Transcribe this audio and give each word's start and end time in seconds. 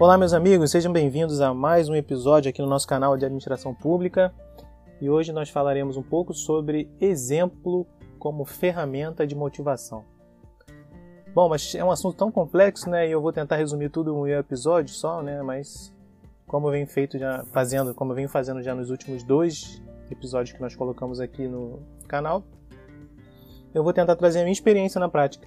Olá, 0.00 0.16
meus 0.16 0.32
amigos, 0.32 0.70
sejam 0.70 0.90
bem-vindos 0.90 1.42
a 1.42 1.52
mais 1.52 1.90
um 1.90 1.94
episódio 1.94 2.48
aqui 2.48 2.62
no 2.62 2.66
nosso 2.66 2.88
canal 2.88 3.18
de 3.18 3.26
Administração 3.26 3.74
Pública. 3.74 4.32
E 4.98 5.10
hoje 5.10 5.30
nós 5.30 5.50
falaremos 5.50 5.98
um 5.98 6.02
pouco 6.02 6.32
sobre 6.32 6.90
exemplo 6.98 7.86
como 8.18 8.46
ferramenta 8.46 9.26
de 9.26 9.34
motivação. 9.34 10.06
Bom, 11.34 11.50
mas 11.50 11.74
é 11.74 11.84
um 11.84 11.90
assunto 11.90 12.16
tão 12.16 12.32
complexo, 12.32 12.88
né? 12.88 13.06
E 13.06 13.10
eu 13.10 13.20
vou 13.20 13.30
tentar 13.30 13.56
resumir 13.56 13.90
tudo 13.90 14.10
em 14.10 14.14
um 14.14 14.26
episódio 14.26 14.94
só, 14.94 15.22
né? 15.22 15.42
Mas 15.42 15.94
como 16.46 16.68
eu 16.68 16.72
venho 16.72 16.86
feito 16.86 17.18
já 17.18 17.44
fazendo, 17.52 17.94
como 17.94 18.12
eu 18.12 18.16
venho 18.16 18.28
fazendo 18.30 18.62
já 18.62 18.74
nos 18.74 18.88
últimos 18.88 19.22
dois 19.22 19.82
episódios 20.10 20.56
que 20.56 20.62
nós 20.62 20.74
colocamos 20.74 21.20
aqui 21.20 21.46
no 21.46 21.78
canal, 22.08 22.42
eu 23.74 23.84
vou 23.84 23.92
tentar 23.92 24.16
trazer 24.16 24.38
a 24.38 24.44
minha 24.44 24.52
experiência 24.54 24.98
na 24.98 25.10
prática. 25.10 25.46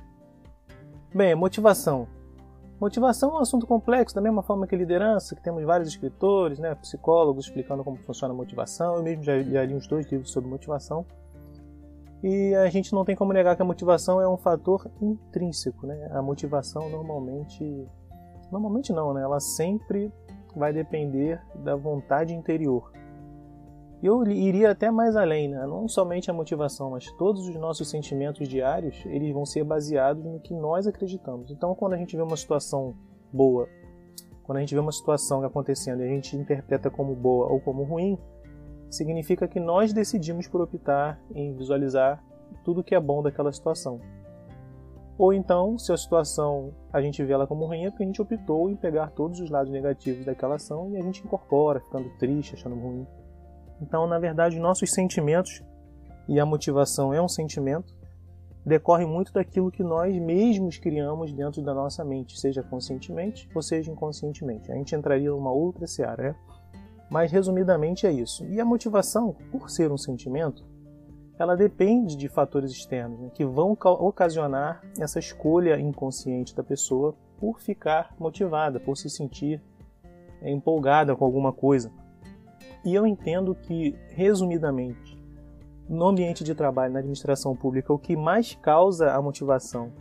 Bem, 1.12 1.34
motivação. 1.34 2.08
Motivação 2.80 3.30
é 3.30 3.34
um 3.34 3.38
assunto 3.38 3.66
complexo, 3.66 4.14
da 4.14 4.22
mesma 4.22 4.44
forma 4.44 4.68
que 4.68 4.76
liderança, 4.76 5.36
que 5.36 5.42
temos 5.42 5.64
vários 5.64 5.88
escritores, 5.90 6.60
né, 6.60 6.76
psicólogos 6.76 7.46
explicando 7.46 7.84
como 7.84 7.98
funciona 7.98 8.34
a 8.34 8.38
motivação. 8.38 8.96
Eu 8.96 9.04
mesmo 9.04 9.24
já, 9.24 9.42
já 9.42 9.64
li 9.64 9.74
uns 9.74 9.88
dois 9.88 10.12
livros 10.12 10.32
sobre 10.32 10.50
motivação. 10.50 11.06
E 12.24 12.56
a 12.56 12.70
gente 12.70 12.94
não 12.94 13.04
tem 13.04 13.16
como 13.16 13.34
negar 13.34 13.56
que 13.56 13.62
a 13.62 13.66
motivação 13.66 14.22
é 14.22 14.28
um 14.28 14.38
fator 14.38 14.90
intrínseco, 15.02 15.86
né? 15.86 16.10
A 16.12 16.22
motivação 16.22 16.90
normalmente, 16.90 17.86
normalmente 18.50 18.94
não, 18.94 19.14
né? 19.14 19.22
Ela 19.22 19.42
sempre 19.42 20.12
vai 20.56 20.72
depender 20.72 21.42
da 21.56 21.76
vontade 21.76 22.34
interior. 22.34 22.92
Eu 24.04 24.22
iria 24.28 24.70
até 24.70 24.92
mais 24.92 25.16
além, 25.16 25.48
né? 25.48 25.66
não 25.66 25.88
somente 25.88 26.30
a 26.30 26.34
motivação, 26.34 26.90
mas 26.90 27.10
todos 27.14 27.48
os 27.48 27.56
nossos 27.56 27.90
sentimentos 27.90 28.50
diários, 28.50 29.02
eles 29.06 29.32
vão 29.32 29.46
ser 29.46 29.64
baseados 29.64 30.22
no 30.26 30.42
que 30.42 30.54
nós 30.54 30.86
acreditamos. 30.86 31.50
Então, 31.50 31.74
quando 31.74 31.94
a 31.94 31.98
gente 31.98 32.14
vê 32.14 32.22
uma 32.22 32.36
situação 32.36 32.94
boa, 33.32 33.66
quando 34.44 34.58
a 34.58 34.60
gente 34.60 34.74
vê 34.74 34.80
uma 34.82 34.92
situação 34.92 35.42
acontecendo 35.46 36.02
e 36.02 36.04
a 36.04 36.10
gente 36.10 36.36
interpreta 36.36 36.90
como 36.90 37.16
boa 37.16 37.48
ou 37.48 37.62
como 37.62 37.84
ruim, 37.84 38.18
significa 38.90 39.48
que 39.48 39.58
nós 39.58 39.94
decidimos 39.94 40.50
por 40.50 40.60
optar 40.60 41.18
em 41.34 41.56
visualizar 41.56 42.22
tudo 42.62 42.84
que 42.84 42.94
é 42.94 43.00
bom 43.00 43.24
daquela 43.24 43.54
situação. 43.54 44.02
Ou 45.18 45.32
então, 45.32 45.78
se 45.78 45.94
a 45.94 45.98
situação 45.98 46.74
a 46.92 47.02
gente 47.02 47.24
vê 47.24 47.32
ela 47.32 47.48
como 47.48 47.66
ruim, 47.66 47.86
é 47.86 47.90
porque 47.90 48.04
a 48.04 48.06
gente 48.06 48.22
optou 48.22 48.70
em 48.70 48.76
pegar 48.76 49.12
todos 49.12 49.40
os 49.40 49.50
lados 49.50 49.72
negativos 49.72 50.26
daquela 50.26 50.56
ação 50.56 50.92
e 50.92 50.98
a 50.98 51.02
gente 51.02 51.24
incorpora, 51.24 51.80
ficando 51.80 52.10
triste, 52.18 52.56
achando 52.56 52.76
ruim. 52.76 53.08
Então, 53.82 54.08
na 54.08 54.20
verdade, 54.20 54.60
nossos 54.60 54.92
sentimentos, 54.92 55.64
e 56.28 56.40
a 56.40 56.46
motivação 56.46 57.14
é 57.14 57.22
um 57.22 57.28
sentimento, 57.28 57.94
decorre 58.66 59.06
muito 59.06 59.34
daquilo 59.34 59.72
que 59.72 59.84
nós 59.84 60.16
mesmos 60.16 60.78
criamos 60.78 61.34
dentro 61.34 61.62
da 61.62 61.74
nossa 61.74 62.04
mente, 62.04 62.40
seja 62.40 62.64
conscientemente 62.64 63.50
ou 63.54 63.62
seja 63.62 63.92
inconscientemente. 63.92 64.72
A 64.72 64.76
gente 64.76 64.96
entraria 64.96 65.30
numa 65.30 65.52
outra 65.52 65.86
seara, 65.86 66.24
né? 66.24 66.36
Mas 67.10 67.32
resumidamente 67.32 68.08
é 68.08 68.12
isso. 68.12 68.46
E 68.46 68.60
a 68.60 68.66
motivação, 68.66 69.36
por 69.52 69.70
ser 69.70 69.92
um 69.92 69.98
sentimento, 69.98 70.66
ela 71.38 71.56
depende 71.56 72.16
de 72.16 72.30
fatores 72.30 72.72
externos 72.72 73.20
né, 73.20 73.30
que 73.34 73.46
vão 73.46 73.78
ocasionar 73.84 74.82
essa 75.00 75.20
escolha 75.20 75.80
inconsciente 75.80 76.56
da 76.56 76.64
pessoa 76.64 77.16
por 77.40 77.60
ficar 77.60 78.16
motivada, 78.18 78.80
por 78.80 78.96
se 78.96 79.10
sentir 79.10 79.62
empolgada 80.42 81.16
com 81.16 81.26
alguma 81.26 81.52
coisa. 81.52 81.92
E 82.84 82.94
eu 82.94 83.08
entendo 83.08 83.56
que, 83.56 83.96
resumidamente, 84.10 85.18
no 85.88 86.08
ambiente 86.08 86.44
de 86.44 86.54
trabalho, 86.54 86.94
na 86.94 87.00
administração 87.00 87.56
pública, 87.56 87.94
o 87.94 88.00
que 88.00 88.16
mais 88.16 88.56
causa 88.56 89.14
a 89.14 89.22
motivação, 89.22 89.92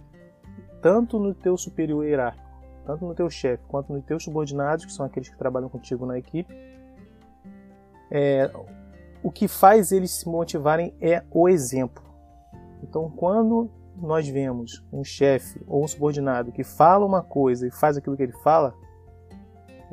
tanto 0.80 1.18
no 1.18 1.34
teu 1.34 1.56
superior 1.56 2.04
hierárquico, 2.04 2.42
tanto 2.84 3.06
no 3.06 3.14
teu 3.14 3.30
chefe, 3.30 3.62
quanto 3.68 3.92
nos 3.92 4.04
teus 4.04 4.24
subordinados, 4.24 4.84
que 4.84 4.92
são 4.92 5.06
aqueles 5.06 5.28
que 5.28 5.38
trabalham 5.38 5.68
contigo 5.68 6.04
na 6.04 6.18
equipe, 6.18 6.52
é, 8.10 8.50
o 9.22 9.30
que 9.30 9.46
faz 9.46 9.92
eles 9.92 10.10
se 10.10 10.28
motivarem 10.28 10.94
é 11.00 11.22
o 11.30 11.48
exemplo. 11.48 12.02
Então, 12.82 13.08
quando 13.10 13.70
nós 13.96 14.28
vemos 14.28 14.84
um 14.92 15.04
chefe 15.04 15.60
ou 15.66 15.84
um 15.84 15.88
subordinado 15.88 16.50
que 16.50 16.64
fala 16.64 17.06
uma 17.06 17.22
coisa 17.22 17.66
e 17.66 17.70
faz 17.70 17.96
aquilo 17.96 18.16
que 18.16 18.22
ele 18.22 18.32
fala, 18.42 18.74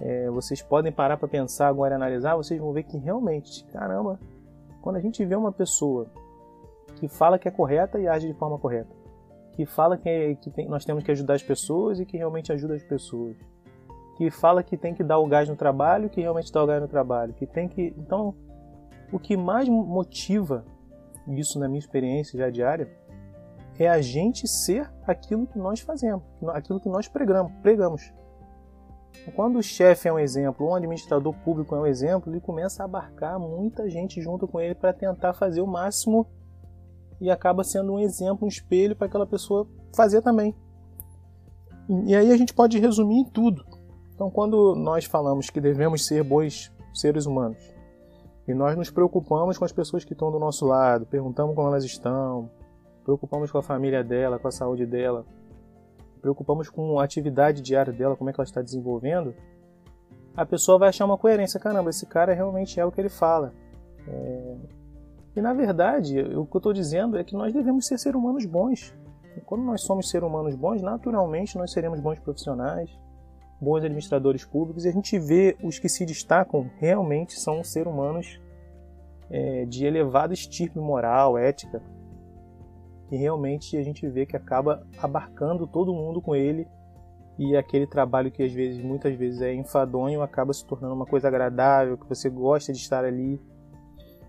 é, 0.02 0.30
vocês 0.30 0.62
podem 0.62 0.92
parar 0.92 1.18
para 1.18 1.28
pensar 1.28 1.68
agora 1.68 1.94
e 1.94 1.96
analisar, 1.96 2.36
vocês 2.36 2.60
vão 2.60 2.72
ver 2.72 2.84
que 2.84 2.98
realmente, 2.98 3.66
caramba, 3.66 4.20
quando 4.82 4.96
a 4.96 5.02
gente 5.02 5.24
vê 5.26 5.36
uma 5.36 5.52
pessoa 5.52 6.08
que 6.96 7.08
fala 7.08 7.38
que 7.38 7.48
é 7.48 7.52
correta 7.52 8.00
e 8.00 8.08
age 8.08 8.28
de 8.28 8.34
forma 8.34 8.58
correta, 8.58 8.90
que 9.54 9.66
fala 9.66 9.98
que, 9.98 10.08
é, 10.08 10.36
que 10.36 10.50
tem, 10.50 10.68
nós 10.68 10.86
temos 10.86 11.04
que 11.04 11.12
ajudar 11.12 11.34
as 11.34 11.44
pessoas 11.44 12.00
e 12.00 12.06
que 12.06 12.18
realmente 12.18 12.52
ajuda 12.52 12.76
as 12.76 12.84
pessoas, 12.84 13.36
que 14.18 14.30
fala 14.32 14.64
que 14.64 14.78
tem 14.78 14.94
que 14.94 15.04
dar 15.04 15.20
o 15.20 15.28
gás 15.28 15.50
no 15.50 15.56
trabalho, 15.56 16.10
que 16.10 16.22
realmente 16.22 16.52
dá 16.52 16.64
o 16.64 16.68
gás 16.68 16.81
no 16.81 16.88
trabalho, 16.88 17.34
que 17.34 17.46
tem 17.46 17.68
que, 17.68 17.94
então, 17.98 18.34
o 19.12 19.20
que 19.20 19.36
mais 19.36 19.68
motiva 19.68 20.64
isso 21.28 21.60
na 21.60 21.68
minha 21.68 21.80
experiência 21.80 22.38
já 22.38 22.50
diária 22.50 22.90
é 23.78 23.88
a 23.88 24.02
gente 24.02 24.48
ser 24.48 24.90
aquilo 25.08 25.48
que 25.48 25.58
nós 25.58 25.80
fazemos, 25.80 26.24
aquilo 26.50 26.80
que 26.80 26.90
nós 26.90 27.08
pregamos. 27.08 27.52
pregamos. 27.62 28.14
Quando 29.35 29.59
o 29.59 29.63
chefe 29.63 30.07
é 30.07 30.13
um 30.13 30.19
exemplo, 30.19 30.66
ou 30.66 30.72
um 30.72 30.75
administrador 30.75 31.34
público 31.44 31.75
é 31.75 31.80
um 31.80 31.85
exemplo, 31.85 32.31
ele 32.31 32.41
começa 32.41 32.84
a 32.84 32.85
abarcar 32.85 33.40
muita 33.40 33.90
gente 33.90 34.22
junto 34.22 34.47
com 34.47 34.59
ele 34.59 34.75
para 34.75 34.91
tentar 34.91 35.34
fazer 35.34 35.62
o 35.62 35.68
máximo 35.68 36.28
e 37.22 37.30
acaba 37.30 37.63
sendo 37.63 37.94
um 37.94 38.00
exemplo, 38.00 38.46
um 38.46 38.47
espelho 38.47 38.96
para 38.96 39.07
aquela 39.07 39.28
pessoa 39.28 39.68
fazer 39.96 40.22
também. 40.22 40.56
E 42.06 42.16
aí 42.16 42.31
a 42.31 42.38
gente 42.38 42.53
pode 42.53 42.80
resumir 42.80 43.19
em 43.19 43.25
tudo. 43.25 43.66
Então, 44.13 44.30
quando 44.30 44.75
nós 44.75 45.06
falamos 45.06 45.50
que 45.50 45.62
devemos 45.62 46.06
ser 46.06 46.24
bons 46.24 46.72
seres 46.94 47.25
humanos 47.25 47.57
e 48.47 48.53
nós 48.53 48.75
nos 48.75 48.90
preocupamos 48.90 49.57
com 49.57 49.66
as 49.66 49.72
pessoas 49.72 50.03
que 50.03 50.13
estão 50.13 50.31
do 50.31 50.40
nosso 50.40 50.66
lado, 50.66 51.06
perguntamos 51.06 51.56
como 51.56 51.68
elas 51.68 51.84
estão, 51.84 52.50
preocupamos 53.03 53.51
com 53.51 53.57
a 53.57 53.63
família 53.63 54.03
dela, 54.03 54.40
com 54.40 54.47
a 54.47 54.51
saúde 54.51 54.86
dela, 54.86 55.25
preocupamos 56.22 56.69
com 56.69 57.00
a 57.00 57.03
atividade 57.03 57.62
diária 57.62 57.94
dela, 57.94 58.16
como 58.16 58.30
é 58.30 58.34
que 58.34 58.40
ela 58.40 58.47
está 58.47 58.62
desenvolvendo, 58.62 59.34
a 60.35 60.46
pessoa 60.46 60.80
vai 60.80 60.90
achar 60.90 61.06
uma 61.06 61.18
coerência. 61.18 61.59
Caramba, 61.59 61.90
esse 61.90 62.06
cara 62.06 62.34
realmente 62.34 62.80
é 62.80 62.85
o 62.85 62.91
que 62.91 63.02
ele 63.02 63.09
fala. 63.09 63.53
É... 64.07 64.56
E 65.35 65.41
na 65.41 65.53
verdade, 65.53 66.19
o 66.19 66.46
que 66.46 66.56
eu 66.56 66.59
estou 66.59 66.74
dizendo 66.74 67.18
é 67.18 67.24
que 67.24 67.35
nós 67.35 67.53
devemos 67.53 67.85
ser 67.85 67.97
seres 67.97 68.19
humanos 68.19 68.46
bons. 68.46 68.96
E 69.38 69.41
quando 69.41 69.63
nós 69.63 69.81
somos 69.81 70.09
seres 70.09 70.28
humanos 70.28 70.56
bons, 70.56 70.81
naturalmente 70.81 71.57
nós 71.57 71.72
seremos 71.72 72.00
bons 72.00 72.19
profissionais, 72.19 72.90
bons 73.62 73.78
administradores 73.78 74.44
públicos, 74.44 74.86
e 74.86 74.90
a 74.90 74.91
gente 74.91 75.18
vê 75.19 75.56
os 75.63 75.78
que 75.78 75.88
se 75.88 76.06
destacam 76.06 76.69
realmente 76.78 77.40
são 77.40 77.63
seres 77.63 77.91
humanos 77.91 78.40
é, 79.30 79.66
de 79.66 79.86
elevada 79.86 80.34
estirpe 80.34 80.80
moral, 80.80 81.38
ética, 81.38 81.81
e 83.12 83.18
realmente 83.18 83.78
a 83.78 83.84
gente 83.84 84.08
vê 84.08 84.25
que 84.25 84.36
acaba 84.36 84.86
abarcando 84.97 85.66
todo 85.66 85.94
mundo 85.94 86.22
com 86.22 86.36
ele 86.36 86.68
e 87.38 87.56
aquele 87.56 87.88
trabalho 87.88 88.30
que 88.30 88.44
às 88.44 88.52
vezes, 88.52 88.84
muitas 88.84 89.16
vezes 89.16 89.42
é 89.42 89.53
enfadonho, 89.53 90.22
acaba 90.22 90.52
se 90.52 90.66
tornando 90.66 90.94
uma 90.94 91.06
coisa 91.06 91.28
agradável, 91.28 91.98
que 91.98 92.08
você 92.08 92.30
gosta 92.30 92.74
de 92.74 92.80
estar 92.80 93.06
ali. 93.06 93.42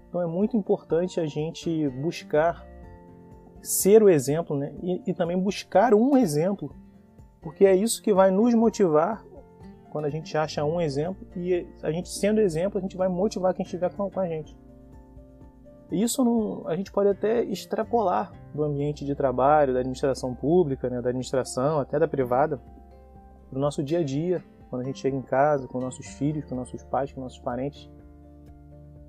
Então 0.09 0.23
é 0.23 0.27
muito 0.27 0.57
importante 0.57 1.19
a 1.21 1.27
gente 1.27 1.89
buscar 1.89 2.65
ser 3.61 4.03
o 4.03 4.09
exemplo, 4.09 4.57
né? 4.57 4.73
E, 4.83 5.03
e 5.09 5.15
também 5.15 5.37
buscar 5.37 5.93
um 5.93 6.17
exemplo, 6.17 6.75
porque 7.43 7.67
é 7.67 7.75
isso 7.75 8.01
que 8.03 8.15
vai 8.15 8.31
nos 8.31 8.55
motivar 8.55 9.25
quando 9.91 10.05
a 10.05 10.11
gente 10.11 10.37
acha 10.37 10.65
um 10.65 10.81
exemplo 10.81 11.27
e 11.37 11.67
a 11.83 11.91
gente 11.91 12.09
sendo 12.09 12.41
exemplo, 12.41 12.79
a 12.79 12.81
gente 12.81 12.97
vai 12.97 13.09
motivar 13.09 13.53
quem 13.53 13.65
estiver 13.65 13.93
com, 13.93 14.09
com 14.09 14.21
a 14.21 14.29
gente. 14.29 14.57
Isso 15.91 16.65
a 16.67 16.77
gente 16.77 16.93
pode 16.93 17.09
até 17.09 17.43
extrapolar 17.43 18.33
do 18.55 18.63
ambiente 18.63 19.05
de 19.05 19.15
trabalho, 19.15 19.75
da 19.75 19.81
administração 19.81 20.35
pública, 20.35 20.89
né, 20.89 21.03
da 21.03 21.09
administração, 21.09 21.81
até 21.81 21.99
da 21.99 22.07
privada, 22.07 22.61
para 23.49 23.59
o 23.59 23.61
nosso 23.61 23.83
dia 23.83 23.99
a 23.99 24.05
dia, 24.05 24.43
quando 24.69 24.83
a 24.83 24.85
gente 24.85 25.01
chega 25.01 25.17
em 25.17 25.23
casa, 25.23 25.67
com 25.67 25.81
nossos 25.81 26.07
filhos, 26.07 26.45
com 26.45 26.55
nossos 26.55 26.83
pais, 26.85 27.13
com 27.13 27.21
nossos 27.21 27.41
parentes. 27.41 27.91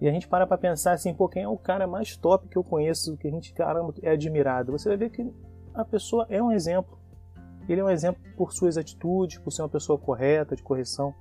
E 0.02 0.10
a 0.10 0.12
gente 0.12 0.28
para 0.28 0.48
para 0.48 0.58
pensar 0.58 0.94
assim, 0.94 1.14
pô, 1.14 1.30
quem 1.30 1.44
é 1.44 1.48
o 1.48 1.58
cara 1.58 1.86
mais 1.86 2.18
top 2.18 2.48
que 2.48 2.58
eu 2.58 2.64
conheço, 2.64 3.16
que 3.18 3.28
a 3.28 3.32
gente, 3.32 3.54
caramba, 3.54 3.94
é 4.02 4.10
admirado? 4.10 4.72
Você 4.72 4.90
vai 4.90 4.98
ver 4.98 5.12
que 5.12 5.32
a 5.76 5.86
pessoa 5.86 6.26
é 6.28 6.42
um 6.42 6.52
exemplo. 6.52 6.98
Ele 7.70 7.80
é 7.80 7.84
um 7.84 7.90
exemplo 7.90 8.20
por 8.36 8.52
suas 8.52 8.78
atitudes, 8.78 9.38
por 9.38 9.52
ser 9.52 9.62
uma 9.62 9.70
pessoa 9.70 10.00
correta, 10.00 10.56
de 10.56 10.64
correção. 10.64 11.14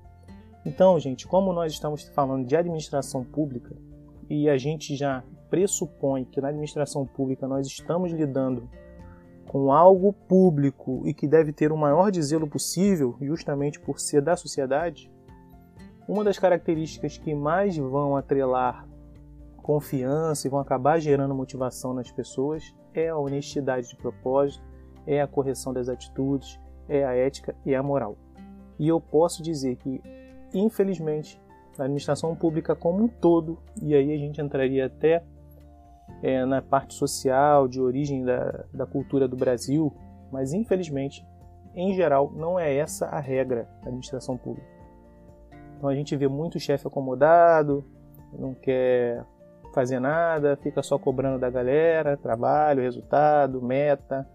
Então, 0.65 0.99
gente, 0.99 1.27
como 1.27 1.53
nós 1.53 1.71
estamos 1.71 2.01
falando 2.09 2.47
de 2.47 2.55
administração 2.55 3.23
pública 3.23 3.75
e 4.27 4.49
a 4.49 4.57
gente 4.57 4.95
já 4.95 5.23
pressupõe 5.51 6.23
que 6.23 6.41
na 6.41 6.47
administração 6.47 7.05
pública 7.05 7.47
nós 7.47 7.67
estamos 7.67 8.11
lidando 8.11 8.67
com 9.47 9.71
algo 9.71 10.13
público 10.13 11.03
e 11.05 11.13
que 11.13 11.27
deve 11.27 11.51
ter 11.51 11.73
o 11.73 11.77
maior 11.77 12.09
de 12.09 12.23
zelo 12.23 12.47
possível, 12.47 13.17
justamente 13.21 13.77
por 13.79 13.99
ser 13.99 14.21
da 14.21 14.37
sociedade, 14.37 15.11
uma 16.07 16.23
das 16.23 16.39
características 16.39 17.17
que 17.17 17.35
mais 17.35 17.77
vão 17.77 18.15
atrelar 18.15 18.87
confiança 19.61 20.47
e 20.47 20.49
vão 20.49 20.59
acabar 20.59 20.99
gerando 20.99 21.35
motivação 21.35 21.93
nas 21.93 22.09
pessoas 22.09 22.73
é 22.93 23.09
a 23.09 23.17
honestidade 23.17 23.89
de 23.89 23.95
propósito, 23.95 24.63
é 25.05 25.21
a 25.21 25.27
correção 25.27 25.73
das 25.73 25.89
atitudes, 25.89 26.59
é 26.87 27.05
a 27.05 27.13
ética 27.13 27.55
e 27.65 27.75
a 27.75 27.83
moral. 27.83 28.17
E 28.79 28.87
eu 28.87 28.99
posso 28.99 29.43
dizer 29.43 29.75
que, 29.75 30.01
infelizmente, 30.53 31.41
a 31.77 31.83
administração 31.83 32.35
pública 32.35 32.75
como 32.75 33.03
um 33.03 33.07
todo, 33.07 33.59
e 33.81 33.93
aí 33.93 34.13
a 34.13 34.17
gente 34.17 34.41
entraria 34.41 34.85
até 34.85 35.23
é, 36.21 36.45
na 36.45 36.61
parte 36.61 36.93
social, 36.93 37.67
de 37.67 37.81
origem 37.81 38.23
da, 38.23 38.65
da 38.73 38.85
cultura 38.85 39.27
do 39.27 39.35
Brasil, 39.35 39.93
mas 40.31 40.53
infelizmente, 40.53 41.25
em 41.75 41.93
geral, 41.93 42.31
não 42.35 42.59
é 42.59 42.75
essa 42.75 43.07
a 43.07 43.19
regra 43.19 43.67
da 43.81 43.87
administração 43.87 44.37
pública. 44.37 44.67
Então 45.77 45.89
a 45.89 45.95
gente 45.95 46.15
vê 46.15 46.27
muito 46.27 46.59
chefe 46.59 46.85
acomodado, 46.87 47.83
não 48.37 48.53
quer 48.53 49.25
fazer 49.73 49.99
nada, 49.99 50.57
fica 50.57 50.83
só 50.83 50.97
cobrando 50.99 51.39
da 51.39 51.49
galera, 51.49 52.17
trabalho, 52.17 52.83
resultado, 52.83 53.61
meta, 53.61 54.27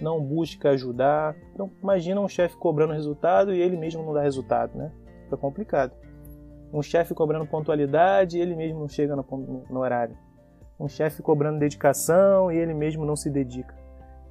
não 0.00 0.20
busca 0.20 0.70
ajudar. 0.70 1.36
Então 1.54 1.70
imagina 1.82 2.20
um 2.20 2.28
chefe 2.28 2.56
cobrando 2.56 2.92
resultado 2.92 3.52
e 3.54 3.60
ele 3.60 3.76
mesmo 3.76 4.02
não 4.02 4.12
dá 4.12 4.22
resultado, 4.22 4.76
né? 4.76 4.90
Fica 5.24 5.36
complicado. 5.36 5.92
Um 6.72 6.82
chefe 6.82 7.14
cobrando 7.14 7.46
pontualidade 7.46 8.38
e 8.38 8.40
ele 8.40 8.56
mesmo 8.56 8.80
não 8.80 8.88
chega 8.88 9.14
no, 9.14 9.24
no 9.70 9.80
horário. 9.80 10.16
Um 10.82 10.88
chefe 10.88 11.22
cobrando 11.22 11.60
dedicação 11.60 12.50
e 12.50 12.56
ele 12.56 12.74
mesmo 12.74 13.06
não 13.06 13.14
se 13.14 13.30
dedica. 13.30 13.72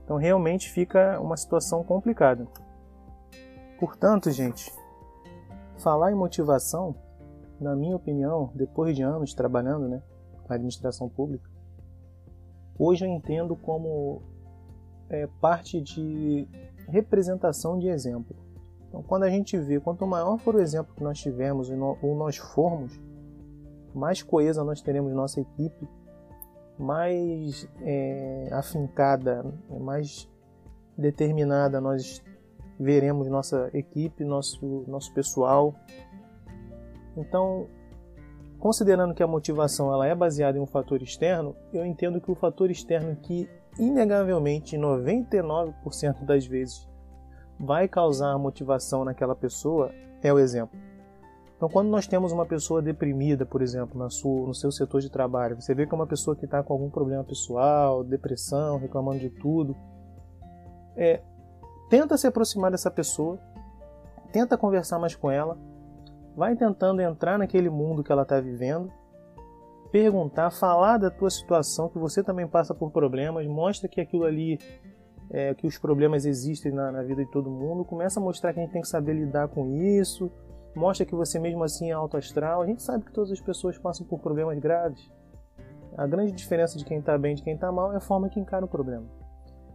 Então 0.03 0.17
realmente 0.17 0.69
fica 0.69 1.17
uma 1.21 1.37
situação 1.37 1.81
complicada. 1.81 2.45
Portanto, 3.79 4.29
gente, 4.29 4.69
falar 5.77 6.11
em 6.11 6.15
motivação, 6.15 6.93
na 7.57 7.73
minha 7.73 7.95
opinião, 7.95 8.51
depois 8.53 8.93
de 8.93 9.01
anos 9.01 9.33
trabalhando, 9.33 9.87
né, 9.87 10.03
na 10.49 10.55
administração 10.55 11.07
pública, 11.07 11.49
hoje 12.77 13.05
eu 13.05 13.09
entendo 13.09 13.55
como 13.55 14.21
é, 15.09 15.27
parte 15.39 15.79
de 15.79 16.49
representação 16.89 17.79
de 17.79 17.87
exemplo. 17.87 18.35
Então, 18.89 19.01
quando 19.01 19.23
a 19.23 19.29
gente 19.29 19.57
vê, 19.57 19.79
quanto 19.79 20.05
maior 20.05 20.37
for 20.37 20.55
o 20.55 20.59
exemplo 20.59 20.93
que 20.93 21.03
nós 21.03 21.17
tivermos 21.17 21.69
ou 21.69 22.13
nós 22.17 22.35
formos, 22.35 22.99
mais 23.95 24.21
coesa 24.21 24.65
nós 24.65 24.81
teremos 24.81 25.13
nossa 25.13 25.39
equipe, 25.39 25.87
mais 26.81 27.69
é, 27.81 28.49
afincada, 28.51 29.45
mais 29.69 30.27
determinada 30.97 31.79
nós 31.79 32.23
veremos 32.79 33.27
nossa 33.27 33.69
equipe, 33.73 34.25
nosso, 34.25 34.83
nosso 34.87 35.13
pessoal. 35.13 35.75
Então, 37.15 37.67
considerando 38.59 39.13
que 39.13 39.21
a 39.21 39.27
motivação 39.27 39.93
ela 39.93 40.07
é 40.07 40.15
baseada 40.15 40.57
em 40.57 40.61
um 40.61 40.65
fator 40.65 41.01
externo, 41.01 41.55
eu 41.71 41.85
entendo 41.85 42.19
que 42.19 42.31
o 42.31 42.35
fator 42.35 42.71
externo 42.71 43.15
que 43.15 43.47
inegavelmente 43.77 44.75
99% 44.75 46.25
das 46.25 46.45
vezes 46.45 46.89
vai 47.59 47.87
causar 47.87 48.37
motivação 48.39 49.05
naquela 49.05 49.35
pessoa 49.35 49.91
é 50.23 50.33
o 50.33 50.39
exemplo. 50.39 50.77
Então, 51.61 51.69
quando 51.69 51.89
nós 51.89 52.07
temos 52.07 52.31
uma 52.31 52.43
pessoa 52.43 52.81
deprimida, 52.81 53.45
por 53.45 53.61
exemplo, 53.61 54.09
sua, 54.09 54.47
no 54.47 54.53
seu 54.55 54.71
setor 54.71 54.99
de 54.99 55.11
trabalho, 55.11 55.61
você 55.61 55.75
vê 55.75 55.85
que 55.85 55.93
é 55.93 55.95
uma 55.95 56.07
pessoa 56.07 56.35
que 56.35 56.45
está 56.45 56.63
com 56.63 56.73
algum 56.73 56.89
problema 56.89 57.23
pessoal, 57.23 58.03
depressão, 58.03 58.79
reclamando 58.79 59.19
de 59.19 59.29
tudo, 59.29 59.77
é, 60.97 61.21
tenta 61.87 62.17
se 62.17 62.25
aproximar 62.25 62.71
dessa 62.71 62.89
pessoa, 62.89 63.37
tenta 64.31 64.57
conversar 64.57 64.97
mais 64.97 65.13
com 65.13 65.29
ela, 65.29 65.55
vai 66.35 66.55
tentando 66.55 66.99
entrar 66.99 67.37
naquele 67.37 67.69
mundo 67.69 68.03
que 68.03 68.11
ela 68.11 68.23
está 68.23 68.39
vivendo, 68.39 68.91
perguntar, 69.91 70.49
falar 70.49 70.97
da 70.97 71.11
tua 71.11 71.29
situação, 71.29 71.89
que 71.89 71.99
você 71.99 72.23
também 72.23 72.47
passa 72.47 72.73
por 72.73 72.89
problemas, 72.89 73.45
mostra 73.45 73.87
que 73.87 74.01
aquilo 74.01 74.23
ali 74.23 74.57
é, 75.29 75.53
que 75.53 75.67
os 75.67 75.77
problemas 75.77 76.25
existem 76.25 76.71
na, 76.71 76.91
na, 76.91 77.03
vida 77.03 77.23
de 77.23 77.29
todo 77.29 77.51
mundo, 77.51 77.85
começa 77.85 78.19
a 78.19 78.23
mostrar 78.23 78.51
que 78.51 78.59
a 78.59 78.63
gente 78.63 78.73
tem 78.73 78.81
que 78.81 78.87
saber 78.87 79.13
lidar 79.13 79.47
com 79.47 79.75
isso, 79.75 80.31
mostra 80.75 81.05
que 81.05 81.15
você 81.15 81.39
mesmo 81.39 81.63
assim 81.63 81.89
é 81.89 81.93
alto 81.93 82.17
astral. 82.17 82.61
A 82.61 82.65
gente 82.65 82.81
sabe 82.81 83.05
que 83.05 83.11
todas 83.11 83.31
as 83.31 83.41
pessoas 83.41 83.77
passam 83.77 84.05
por 84.05 84.19
problemas 84.19 84.57
graves. 84.59 85.11
A 85.97 86.07
grande 86.07 86.31
diferença 86.31 86.77
de 86.77 86.85
quem 86.85 86.99
está 86.99 87.17
bem 87.17 87.33
e 87.33 87.35
de 87.35 87.43
quem 87.43 87.53
está 87.53 87.71
mal 87.71 87.91
é 87.93 87.97
a 87.97 88.01
forma 88.01 88.29
que 88.29 88.39
encara 88.39 88.65
o 88.65 88.67
problema. 88.67 89.05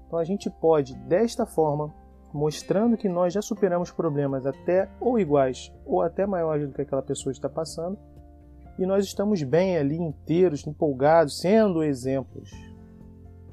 Então 0.06 0.18
a 0.18 0.24
gente 0.24 0.48
pode, 0.48 0.94
desta 0.94 1.44
forma, 1.44 1.92
mostrando 2.32 2.96
que 2.96 3.08
nós 3.08 3.32
já 3.32 3.42
superamos 3.42 3.90
problemas 3.90 4.46
até 4.46 4.88
ou 5.00 5.18
iguais 5.18 5.72
ou 5.84 6.00
até 6.00 6.26
maiores 6.26 6.66
do 6.66 6.74
que 6.74 6.82
aquela 6.82 7.02
pessoa 7.02 7.32
está 7.32 7.48
passando, 7.48 7.98
e 8.78 8.86
nós 8.86 9.04
estamos 9.04 9.42
bem 9.42 9.76
ali, 9.76 9.96
inteiros, 9.96 10.66
empolgados, 10.66 11.40
sendo 11.40 11.82
exemplos 11.82 12.50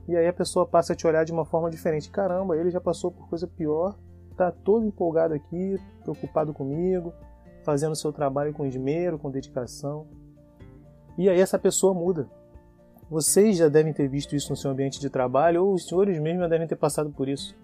e 0.07 0.15
aí 0.17 0.27
a 0.27 0.33
pessoa 0.33 0.65
passa 0.65 0.93
a 0.93 0.95
te 0.95 1.07
olhar 1.07 1.23
de 1.23 1.31
uma 1.31 1.45
forma 1.45 1.69
diferente. 1.69 2.09
Caramba, 2.09 2.57
ele 2.57 2.69
já 2.69 2.81
passou 2.81 3.11
por 3.11 3.27
coisa 3.29 3.47
pior, 3.47 3.95
tá 4.35 4.51
todo 4.51 4.85
empolgado 4.85 5.33
aqui, 5.33 5.79
preocupado 6.01 6.53
comigo, 6.53 7.13
fazendo 7.63 7.93
o 7.93 7.95
seu 7.95 8.11
trabalho 8.11 8.53
com 8.53 8.65
esmero, 8.65 9.17
com 9.17 9.31
dedicação. 9.31 10.07
E 11.17 11.29
aí 11.29 11.39
essa 11.39 11.57
pessoa 11.57 11.93
muda. 11.93 12.27
Vocês 13.09 13.57
já 13.57 13.67
devem 13.67 13.93
ter 13.93 14.07
visto 14.07 14.35
isso 14.35 14.49
no 14.49 14.55
seu 14.55 14.71
ambiente 14.71 14.99
de 14.99 15.09
trabalho, 15.09 15.65
ou 15.65 15.73
os 15.73 15.87
senhores 15.87 16.19
mesmos 16.19 16.43
já 16.43 16.47
devem 16.47 16.67
ter 16.67 16.75
passado 16.75 17.11
por 17.11 17.27
isso. 17.27 17.55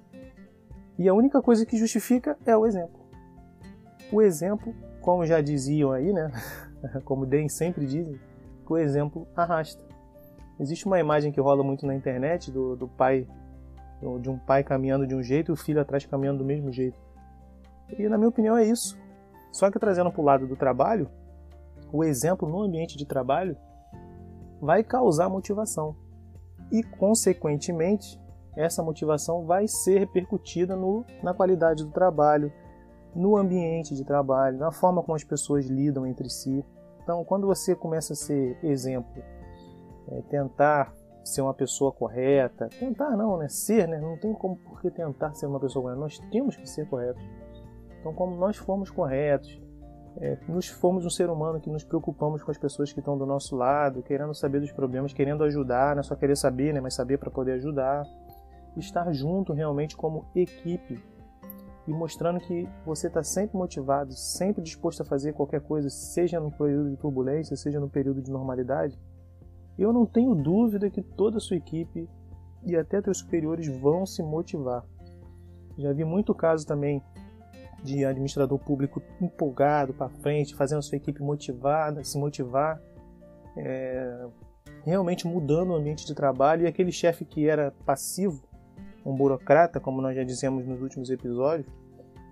E 0.97 1.07
a 1.07 1.13
única 1.13 1.41
coisa 1.41 1.65
que 1.65 1.77
justifica 1.77 2.37
é 2.45 2.55
o 2.55 2.65
exemplo. 2.65 2.99
O 4.11 4.21
exemplo, 4.21 4.75
como 5.01 5.25
já 5.25 5.41
diziam 5.41 5.91
aí, 5.91 6.11
né? 6.11 6.31
Como 7.03 7.25
Den 7.25 7.49
sempre 7.49 7.85
dizem, 7.85 8.19
o 8.67 8.77
exemplo 8.77 9.27
arrasta. 9.35 9.83
Existe 10.59 10.85
uma 10.85 10.99
imagem 10.99 11.31
que 11.31 11.39
rola 11.39 11.63
muito 11.63 11.85
na 11.85 11.95
internet 11.95 12.51
do, 12.51 12.75
do 12.75 12.87
pai, 12.87 13.27
de 14.21 14.29
um 14.29 14.37
pai 14.37 14.63
caminhando 14.63 15.07
de 15.07 15.15
um 15.15 15.23
jeito 15.23 15.51
e 15.51 15.53
o 15.53 15.55
filho 15.55 15.81
atrás 15.81 16.05
caminhando 16.05 16.39
do 16.39 16.45
mesmo 16.45 16.71
jeito. 16.71 16.97
E 17.97 18.07
na 18.07 18.17
minha 18.17 18.29
opinião 18.29 18.57
é 18.57 18.65
isso. 18.65 18.97
Só 19.51 19.69
que 19.71 19.79
trazendo 19.79 20.11
para 20.11 20.21
o 20.21 20.25
lado 20.25 20.47
do 20.47 20.55
trabalho, 20.55 21.09
o 21.91 22.03
exemplo 22.03 22.47
no 22.47 22.61
ambiente 22.61 22.97
de 22.97 23.05
trabalho 23.05 23.57
vai 24.61 24.83
causar 24.83 25.29
motivação. 25.29 25.95
E, 26.71 26.83
consequentemente, 26.83 28.19
essa 28.55 28.83
motivação 28.83 29.45
vai 29.45 29.67
ser 29.67 29.99
repercutida 29.99 30.75
no, 30.75 31.05
na 31.23 31.33
qualidade 31.33 31.83
do 31.83 31.91
trabalho, 31.91 32.51
no 33.15 33.37
ambiente 33.37 33.95
de 33.95 34.05
trabalho, 34.05 34.57
na 34.59 34.71
forma 34.71 35.01
como 35.01 35.15
as 35.15 35.23
pessoas 35.23 35.65
lidam 35.65 36.05
entre 36.05 36.29
si. 36.29 36.63
Então, 37.01 37.23
quando 37.25 37.47
você 37.47 37.75
começa 37.75 38.13
a 38.13 38.15
ser 38.15 38.57
exemplo 38.63 39.23
é, 40.11 40.21
tentar 40.29 40.93
ser 41.23 41.41
uma 41.41 41.53
pessoa 41.53 41.91
correta. 41.91 42.69
Tentar 42.79 43.11
não, 43.15 43.37
né? 43.37 43.47
Ser, 43.47 43.87
né? 43.87 43.99
Não 43.99 44.17
tem 44.17 44.33
como 44.33 44.55
por 44.57 44.81
que 44.81 44.89
tentar 44.89 45.33
ser 45.33 45.45
uma 45.45 45.59
pessoa 45.59 45.83
correta. 45.83 45.99
Nós 45.99 46.19
temos 46.31 46.55
que 46.55 46.67
ser 46.67 46.87
corretos. 46.87 47.23
Então, 47.99 48.13
como 48.13 48.35
nós 48.35 48.57
formos 48.57 48.89
corretos, 48.89 49.61
é, 50.17 50.37
nos 50.47 50.67
formos 50.67 51.05
um 51.05 51.09
ser 51.09 51.29
humano 51.29 51.59
que 51.59 51.69
nos 51.69 51.83
preocupamos 51.83 52.43
com 52.43 52.51
as 52.51 52.57
pessoas 52.57 52.91
que 52.91 52.99
estão 52.99 53.17
do 53.17 53.25
nosso 53.25 53.55
lado, 53.55 54.01
querendo 54.01 54.33
saber 54.33 54.59
dos 54.59 54.71
problemas, 54.71 55.13
querendo 55.13 55.43
ajudar, 55.43 55.95
não 55.95 56.01
é 56.01 56.03
só 56.03 56.15
querer 56.15 56.35
saber, 56.35 56.73
né? 56.73 56.81
Mas 56.81 56.93
saber 56.93 57.17
para 57.17 57.29
poder 57.29 57.53
ajudar. 57.53 58.05
Estar 58.77 59.11
junto 59.13 59.53
realmente 59.53 59.95
como 59.95 60.25
equipe 60.35 61.01
e 61.87 61.91
mostrando 61.91 62.39
que 62.39 62.69
você 62.85 63.07
está 63.07 63.23
sempre 63.23 63.57
motivado, 63.57 64.13
sempre 64.13 64.61
disposto 64.61 65.01
a 65.01 65.05
fazer 65.05 65.33
qualquer 65.33 65.61
coisa, 65.61 65.89
seja 65.89 66.39
no 66.39 66.51
período 66.51 66.91
de 66.91 66.97
turbulência, 66.97 67.55
seja 67.55 67.79
no 67.79 67.89
período 67.89 68.21
de 68.21 68.31
normalidade, 68.31 68.99
eu 69.77 69.91
não 69.91 70.05
tenho 70.05 70.35
dúvida 70.35 70.89
que 70.89 71.01
toda 71.01 71.37
a 71.37 71.39
sua 71.39 71.57
equipe 71.57 72.07
e 72.63 72.75
até 72.75 73.01
teus 73.01 73.19
superiores 73.19 73.67
vão 73.79 74.05
se 74.05 74.21
motivar. 74.21 74.85
Já 75.77 75.91
vi 75.91 76.03
muito 76.03 76.35
caso 76.35 76.67
também 76.67 77.01
de 77.83 78.05
administrador 78.05 78.57
público 78.59 79.01
empolgado 79.21 79.93
para 79.93 80.09
frente, 80.09 80.55
fazendo 80.55 80.79
a 80.79 80.81
sua 80.81 80.97
equipe 80.97 81.21
motivada, 81.21 82.03
se 82.03 82.17
motivar, 82.17 82.81
é, 83.55 84.27
realmente 84.83 85.25
mudando 85.25 85.71
o 85.71 85.75
ambiente 85.75 86.05
de 86.05 86.13
trabalho. 86.13 86.63
E 86.63 86.67
aquele 86.67 86.91
chefe 86.91 87.25
que 87.25 87.47
era 87.47 87.71
passivo, 87.85 88.43
um 89.05 89.15
burocrata, 89.15 89.79
como 89.79 90.01
nós 90.01 90.15
já 90.15 90.23
dizemos 90.23 90.65
nos 90.65 90.81
últimos 90.81 91.09
episódios, 91.09 91.67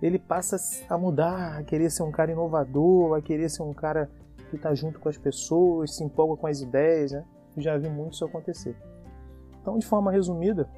ele 0.00 0.18
passa 0.18 0.56
a 0.88 0.96
mudar, 0.96 1.58
a 1.58 1.62
querer 1.64 1.90
ser 1.90 2.02
um 2.02 2.10
cara 2.10 2.30
inovador, 2.30 3.16
a 3.16 3.22
querer 3.22 3.48
ser 3.48 3.62
um 3.62 3.72
cara 3.72 4.08
que 4.50 4.56
está 4.56 4.74
junto 4.74 5.00
com 5.00 5.08
as 5.08 5.18
pessoas, 5.18 5.96
se 5.96 6.04
empolga 6.04 6.40
com 6.40 6.46
as 6.46 6.60
ideias, 6.60 7.12
né? 7.12 7.24
já 7.56 7.76
vi 7.76 7.88
muito 7.88 8.14
isso 8.14 8.24
acontecer. 8.24 8.76
Então, 9.60 9.78
de 9.78 9.86
forma 9.86 10.12
resumida, 10.12 10.68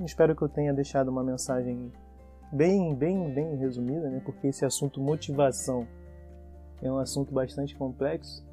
espero 0.00 0.36
que 0.36 0.42
eu 0.42 0.48
tenha 0.48 0.72
deixado 0.72 1.08
uma 1.08 1.24
mensagem 1.24 1.90
bem, 2.52 2.94
bem, 2.94 3.32
bem 3.32 3.56
resumida, 3.56 4.10
né? 4.10 4.20
Porque 4.24 4.48
esse 4.48 4.64
assunto 4.64 5.00
motivação 5.00 5.86
é 6.82 6.92
um 6.92 6.98
assunto 6.98 7.32
bastante 7.32 7.74
complexo, 7.74 8.44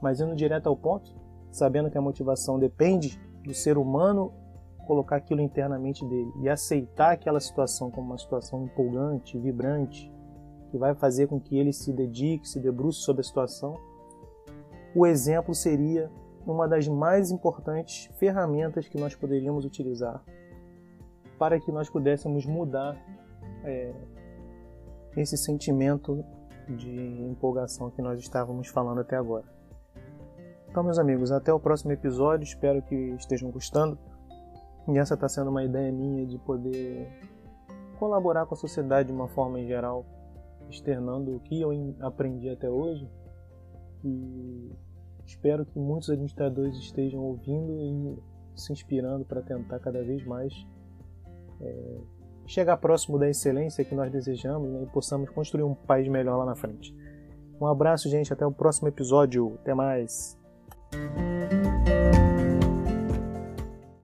mas 0.00 0.20
indo 0.20 0.34
direto 0.34 0.68
ao 0.68 0.76
ponto, 0.76 1.14
sabendo 1.50 1.90
que 1.90 1.98
a 1.98 2.02
motivação 2.02 2.58
depende 2.58 3.20
do 3.44 3.52
ser 3.52 3.76
humano 3.76 4.32
colocar 4.86 5.16
aquilo 5.16 5.40
internamente 5.40 6.04
dele 6.06 6.32
e 6.40 6.48
aceitar 6.48 7.12
aquela 7.12 7.40
situação 7.40 7.90
como 7.90 8.08
uma 8.08 8.18
situação 8.18 8.64
empolgante, 8.64 9.38
vibrante, 9.38 10.10
que 10.70 10.78
vai 10.78 10.94
fazer 10.94 11.26
com 11.26 11.38
que 11.38 11.56
ele 11.56 11.72
se 11.72 11.92
dedique, 11.92 12.48
se 12.48 12.58
debruce 12.58 13.00
sobre 13.00 13.20
a 13.20 13.24
situação. 13.24 13.76
O 14.94 15.06
exemplo 15.06 15.54
seria 15.54 16.10
uma 16.46 16.66
das 16.66 16.88
mais 16.88 17.30
importantes 17.30 18.08
ferramentas 18.18 18.88
que 18.88 18.98
nós 18.98 19.14
poderíamos 19.14 19.64
utilizar 19.64 20.24
para 21.38 21.60
que 21.60 21.70
nós 21.70 21.90
pudéssemos 21.90 22.46
mudar 22.46 22.96
é, 23.64 23.92
esse 25.16 25.36
sentimento 25.36 26.24
de 26.68 27.22
empolgação 27.24 27.90
que 27.90 28.00
nós 28.00 28.18
estávamos 28.20 28.68
falando 28.68 29.00
até 29.00 29.16
agora. 29.16 29.44
Então, 30.70 30.82
meus 30.82 30.98
amigos, 30.98 31.30
até 31.30 31.52
o 31.52 31.60
próximo 31.60 31.92
episódio. 31.92 32.44
Espero 32.44 32.80
que 32.82 32.94
estejam 32.94 33.50
gostando. 33.50 33.98
E 34.88 34.98
essa 34.98 35.14
está 35.14 35.28
sendo 35.28 35.50
uma 35.50 35.62
ideia 35.62 35.92
minha 35.92 36.26
de 36.26 36.38
poder 36.38 37.06
colaborar 37.98 38.46
com 38.46 38.54
a 38.54 38.56
sociedade 38.56 39.08
de 39.08 39.12
uma 39.12 39.28
forma 39.28 39.60
em 39.60 39.66
geral, 39.66 40.04
externando 40.68 41.36
o 41.36 41.40
que 41.40 41.60
eu 41.60 41.70
aprendi 42.00 42.48
até 42.48 42.70
hoje. 42.70 43.08
E 44.02 44.72
espero 45.26 45.64
que 45.66 45.78
muitos 45.78 46.10
administradores 46.10 46.76
estejam 46.78 47.20
ouvindo 47.20 47.78
e 47.78 48.58
se 48.58 48.72
inspirando 48.72 49.24
para 49.24 49.42
tentar 49.42 49.78
cada 49.78 50.02
vez 50.02 50.24
mais 50.24 50.66
é, 51.60 51.98
chegar 52.52 52.76
próximo 52.76 53.18
da 53.18 53.28
excelência 53.28 53.84
que 53.84 53.94
nós 53.94 54.12
desejamos 54.12 54.68
né, 54.70 54.82
e 54.82 54.86
possamos 54.86 55.30
construir 55.30 55.62
um 55.62 55.74
país 55.74 56.06
melhor 56.06 56.36
lá 56.36 56.44
na 56.44 56.54
frente. 56.54 56.94
Um 57.60 57.66
abraço, 57.66 58.08
gente. 58.08 58.32
Até 58.32 58.44
o 58.44 58.52
próximo 58.52 58.88
episódio. 58.88 59.58
Até 59.62 59.72
mais. 59.72 60.36